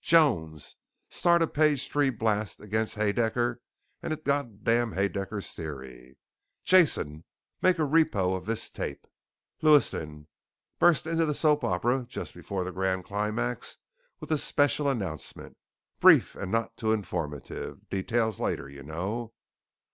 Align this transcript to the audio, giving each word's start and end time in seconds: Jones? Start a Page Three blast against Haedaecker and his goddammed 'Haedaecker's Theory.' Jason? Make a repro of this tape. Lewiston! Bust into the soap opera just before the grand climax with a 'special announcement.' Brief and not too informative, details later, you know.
Jones? 0.00 0.76
Start 1.10 1.42
a 1.42 1.46
Page 1.46 1.90
Three 1.90 2.08
blast 2.08 2.62
against 2.62 2.96
Haedaecker 2.96 3.58
and 4.02 4.10
his 4.10 4.20
goddammed 4.22 4.94
'Haedaecker's 4.94 5.52
Theory.' 5.54 6.16
Jason? 6.64 7.24
Make 7.60 7.78
a 7.78 7.82
repro 7.82 8.34
of 8.34 8.46
this 8.46 8.70
tape. 8.70 9.06
Lewiston! 9.60 10.28
Bust 10.78 11.06
into 11.06 11.26
the 11.26 11.34
soap 11.34 11.62
opera 11.62 12.06
just 12.08 12.32
before 12.32 12.64
the 12.64 12.72
grand 12.72 13.04
climax 13.04 13.76
with 14.18 14.32
a 14.32 14.38
'special 14.38 14.88
announcement.' 14.88 15.58
Brief 16.00 16.36
and 16.36 16.50
not 16.50 16.74
too 16.78 16.94
informative, 16.94 17.86
details 17.90 18.40
later, 18.40 18.70
you 18.70 18.82
know. 18.82 19.34